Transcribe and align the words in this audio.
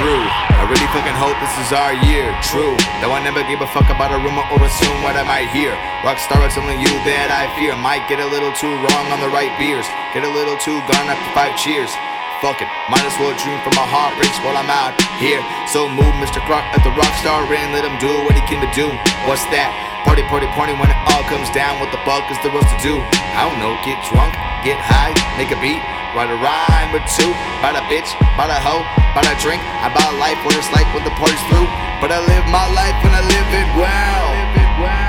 Drew. 0.00 0.24
I 0.56 0.64
really 0.64 0.88
fucking 0.96 1.12
hope 1.20 1.36
this 1.44 1.52
is 1.60 1.76
our 1.76 1.92
year. 2.08 2.32
True. 2.40 2.72
Though 3.04 3.12
I 3.12 3.20
never 3.20 3.44
gave 3.44 3.60
a 3.60 3.68
fuck 3.68 3.92
about 3.92 4.16
a 4.16 4.16
rumor 4.16 4.40
or 4.48 4.64
assume 4.64 5.04
what 5.04 5.12
I 5.12 5.28
might 5.28 5.52
hear. 5.52 5.76
Rockstar 6.00 6.40
is 6.48 6.56
telling 6.56 6.80
you 6.80 6.88
that 7.04 7.28
I 7.28 7.52
fear. 7.60 7.76
Might 7.76 8.08
get 8.08 8.16
a 8.16 8.24
little 8.24 8.48
too 8.56 8.72
wrong 8.80 9.06
on 9.12 9.20
the 9.20 9.28
right 9.28 9.52
beers. 9.60 9.84
Get 10.16 10.24
a 10.24 10.32
little 10.32 10.56
too 10.56 10.80
gone 10.88 11.04
after 11.04 11.28
five 11.36 11.52
cheers. 11.60 11.92
Fuck 12.40 12.64
it, 12.64 12.72
might 12.88 13.04
as 13.04 13.12
well 13.20 13.36
dream 13.44 13.60
from 13.60 13.76
my 13.76 13.84
heart 13.84 14.16
breaks 14.16 14.40
while 14.40 14.56
I'm 14.56 14.72
out 14.72 14.96
here. 15.20 15.44
So 15.68 15.84
move 15.84 16.16
Mr. 16.16 16.40
Clark 16.48 16.64
at 16.72 16.80
the 16.80 16.88
rockstar 16.96 17.44
ring, 17.44 17.76
let 17.76 17.84
him 17.84 18.00
do 18.00 18.08
what 18.24 18.32
he 18.32 18.40
came 18.48 18.64
to 18.64 18.72
do. 18.72 18.88
What's 19.28 19.44
that? 19.52 19.68
Party, 20.08 20.24
party, 20.32 20.48
party 20.56 20.72
when 20.80 20.88
it 20.88 20.96
all 21.12 21.20
comes 21.28 21.52
down. 21.52 21.76
What 21.76 21.92
the 21.92 22.00
fuck 22.08 22.24
is 22.32 22.40
there 22.40 22.48
else 22.56 22.64
to 22.72 22.80
do? 22.80 22.96
I 23.36 23.44
don't 23.44 23.60
know, 23.60 23.76
get 23.84 24.00
drunk, 24.08 24.32
get 24.64 24.80
high, 24.80 25.12
make 25.36 25.52
a 25.52 25.60
beat, 25.60 25.84
write 26.14 26.30
a 26.30 26.38
rhyme 26.38 26.90
or 26.94 27.02
two. 27.14 27.30
Buy 27.62 27.70
a 27.74 27.82
bitch, 27.86 28.10
buy 28.34 28.50
a 28.50 28.58
hoe, 28.58 28.82
buy 29.14 29.22
a 29.22 29.36
drink. 29.38 29.62
I 29.62 29.90
a 29.90 30.04
life 30.18 30.38
what 30.42 30.54
it's 30.58 30.70
like 30.74 30.88
when 30.94 31.04
the 31.06 31.14
party's 31.14 31.40
through. 31.50 31.68
But 32.02 32.10
I 32.10 32.18
live 32.24 32.46
my 32.48 32.66
life 32.74 32.96
and 33.04 33.12
I 33.14 33.22
live 33.22 33.50
it 33.54 33.70
well. 33.78 34.26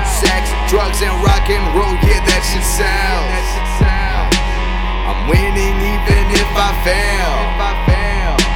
Sex, 0.04 0.52
drugs, 0.68 1.00
and 1.00 1.14
rock 1.24 1.48
and 1.48 1.64
roll, 1.74 1.96
yeah, 2.04 2.20
that 2.22 2.42
shit 2.44 2.62
sells. 2.62 3.48
I'm 5.02 5.26
winning 5.26 5.76
even 5.80 6.24
if 6.30 6.50
I 6.54 6.70
fail. 6.86 7.32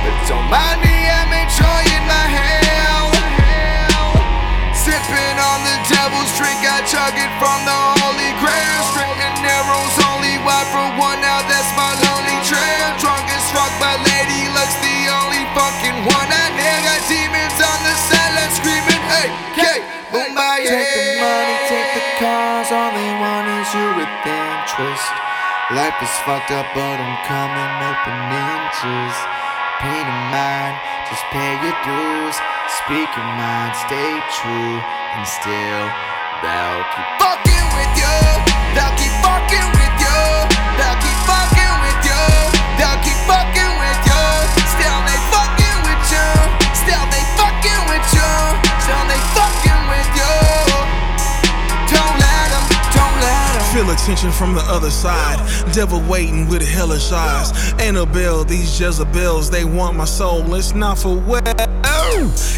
But 0.06 0.14
don't 0.30 0.46
mind 0.46 0.78
me, 0.86 0.94
I'm 0.94 1.32
enjoying 1.34 2.04
my 2.06 2.26
hell. 2.30 3.10
Sipping 4.70 5.36
on 5.42 5.58
the 5.66 5.76
devil's 5.90 6.30
drink, 6.38 6.62
I 6.62 6.86
chug 6.86 7.18
it 7.18 7.32
from 7.42 7.58
the 7.66 7.78
holy 7.98 8.30
grail. 8.38 8.82
Straight 8.94 9.18
and 9.18 9.34
narrows, 9.42 10.05
screaming, 19.36 19.54
hey, 19.54 19.80
hey, 19.80 19.84
boom, 20.12 20.34
Take 20.36 20.88
the 20.96 21.20
money, 21.20 21.56
take 21.68 21.90
the 21.94 22.04
cars, 22.20 22.68
all 22.72 22.92
they 22.92 23.12
want 23.20 23.46
is 23.60 23.68
you 23.74 23.86
with 23.96 24.12
interest. 24.24 25.08
Life 25.74 25.98
is 26.00 26.14
fucked 26.22 26.50
up, 26.54 26.66
but 26.74 26.96
I'm 27.00 27.16
coming 27.26 27.74
up 27.82 28.00
in 28.06 28.18
inches. 28.32 29.14
Pain 29.82 30.06
in 30.06 30.22
mind, 30.32 30.74
just 31.10 31.24
pay 31.34 31.52
your 31.60 31.76
dues. 31.84 32.36
Speak 32.86 33.08
your 33.16 33.30
mind, 33.36 33.74
stay 33.76 34.12
true, 34.40 34.78
and 35.14 35.26
still 35.26 35.84
they'll 36.42 36.84
keep 36.94 37.08
fucking 37.18 37.66
with 37.74 37.92
you. 37.98 38.16
They'll 38.74 38.94
keep 38.96 39.14
fucking 39.20 39.68
with 39.74 39.94
you. 40.00 40.35
Attention 53.96 54.30
from 54.30 54.54
the 54.54 54.64
other 54.68 54.90
side. 54.90 55.40
Devil 55.72 56.00
waiting 56.08 56.48
with 56.48 56.62
hellish 56.62 57.10
eyes. 57.12 57.50
Annabelle, 57.80 58.44
these 58.44 58.78
Jezebels, 58.78 59.50
they 59.50 59.64
want 59.64 59.96
my 59.96 60.04
soul. 60.04 60.54
It's 60.54 60.74
not 60.74 60.98
for 60.98 61.16
well. 61.16 61.42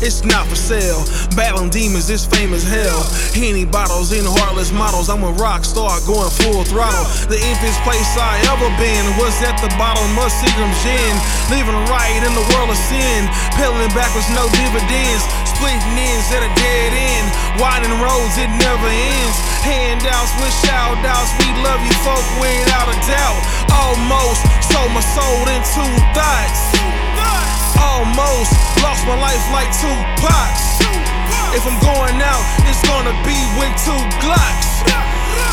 It's 0.02 0.24
not 0.24 0.46
for 0.46 0.56
sale. 0.56 1.02
Battling 1.34 1.70
demons, 1.70 2.10
it's 2.10 2.26
famous 2.26 2.66
hell. 2.66 3.02
Henny 3.34 3.64
bottles 3.64 4.12
in 4.12 4.26
heartless 4.26 4.70
models. 4.72 5.08
I'm 5.08 5.22
a 5.22 5.32
rock 5.38 5.64
star 5.64 5.98
going 6.06 6.30
full 6.42 6.64
throttle. 6.66 7.06
The 7.30 7.38
emptiest 7.38 7.80
place 7.86 8.10
I 8.18 8.38
ever 8.50 8.68
been 8.76 9.06
was 9.18 9.34
at 9.42 9.56
the 9.62 9.70
bottom 9.78 10.10
of 10.18 10.30
Seagram's 10.30 10.78
Gin. 10.82 11.14
Living 11.54 11.78
right 11.86 12.18
in 12.22 12.34
the 12.34 12.46
world 12.54 12.70
of 12.70 12.80
sin. 12.90 13.26
Pedaling 13.54 13.94
backwards, 13.94 14.28
no 14.34 14.46
dividends. 14.58 15.22
Splitting 15.54 15.96
ends 15.96 16.28
at 16.34 16.42
a 16.42 16.50
dead 16.58 16.92
end. 16.94 17.17
Winding 17.58 17.98
roads, 17.98 18.38
it 18.38 18.50
never 18.62 18.86
ends. 18.86 19.36
Handouts 19.66 20.30
with 20.38 20.54
shout 20.62 20.94
outs. 21.02 21.34
We 21.42 21.50
love 21.66 21.82
you, 21.82 21.94
folk, 22.06 22.22
without 22.38 22.86
a 22.86 22.98
doubt. 23.02 23.42
Almost 23.74 24.46
sold 24.70 24.94
my 24.94 25.02
soul 25.02 25.42
in 25.50 25.58
two 25.74 25.94
thoughts. 26.14 26.60
Almost 27.74 28.54
lost 28.78 29.02
my 29.10 29.18
life 29.18 29.42
like 29.50 29.70
two 29.74 29.98
pots. 30.22 30.78
If 31.50 31.66
I'm 31.66 31.78
going 31.82 32.22
out, 32.22 32.44
it's 32.70 32.78
gonna 32.86 33.16
be 33.26 33.38
with 33.58 33.74
two 33.82 34.02
Glocks. 34.22 34.86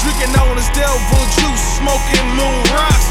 Drinking 0.06 0.38
on 0.38 0.54
this 0.54 0.70
devil 0.78 1.26
juice, 1.42 1.64
smoking 1.82 2.28
moon 2.38 2.62
rocks. 2.78 3.10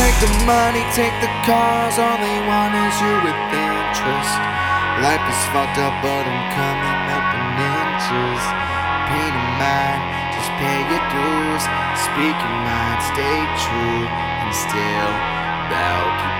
Take 0.00 0.16
the 0.24 0.32
money, 0.48 0.80
take 0.96 1.12
the 1.20 1.28
cars, 1.44 2.00
all 2.00 2.16
they 2.16 2.38
want 2.48 2.72
is 2.72 2.96
you 3.04 3.14
with 3.20 3.38
interest. 3.52 4.32
Life 5.04 5.24
is 5.28 5.42
fucked 5.52 5.76
up, 5.76 5.94
but 6.00 6.24
I'm 6.24 6.42
coming 6.56 7.00
up 7.12 7.28
in 7.36 7.67
inches. 8.08 8.42
Pain 9.08 9.32
in 9.32 9.48
mind, 9.60 10.00
just 10.32 10.50
pay 10.56 10.80
your 10.88 11.04
dues. 11.12 11.64
Speak 11.96 12.36
your 12.36 12.56
mind, 12.64 13.00
stay 13.04 13.38
true, 13.60 14.04
and 14.08 14.54
still 14.54 15.12
they'll 15.68 16.12
keep 16.20 16.37